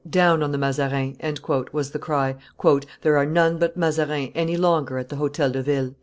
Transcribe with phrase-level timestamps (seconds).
[0.09, 1.17] "Down on the Mazarins!"
[1.71, 2.35] was the cry;
[3.03, 5.93] "there are none but Mazarins any longer at the Hotel de Ville!"